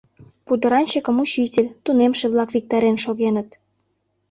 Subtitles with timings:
[0.45, 3.49] Пудыранчыкым учитель, тунемше-влак виктарен шогеныт.